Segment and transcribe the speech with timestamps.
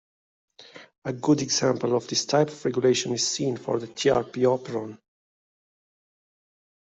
[1.05, 4.97] A good example of this type of regulation is seen for the trp operon.